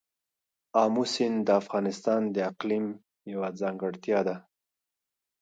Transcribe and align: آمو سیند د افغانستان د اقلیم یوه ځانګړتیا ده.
آمو 0.83 1.03
سیند 1.13 1.37
د 1.43 1.49
افغانستان 1.61 2.21
د 2.35 2.37
اقلیم 2.51 2.85
یوه 3.33 3.49
ځانګړتیا 3.59 4.19
ده. 4.27 4.35